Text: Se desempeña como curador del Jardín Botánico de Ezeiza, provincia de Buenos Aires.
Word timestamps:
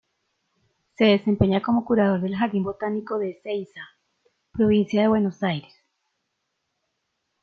Se 0.97 1.05
desempeña 1.05 1.61
como 1.61 1.85
curador 1.85 2.21
del 2.21 2.35
Jardín 2.35 2.63
Botánico 2.63 3.19
de 3.19 3.29
Ezeiza, 3.37 3.83
provincia 4.51 4.99
de 4.99 5.07
Buenos 5.07 5.43
Aires. 5.43 5.75